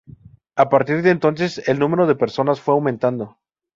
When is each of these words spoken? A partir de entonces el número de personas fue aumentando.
A 0.55 0.67
partir 0.67 1.03
de 1.03 1.11
entonces 1.11 1.61
el 1.69 1.77
número 1.77 2.07
de 2.07 2.15
personas 2.15 2.59
fue 2.59 2.73
aumentando. 2.73 3.37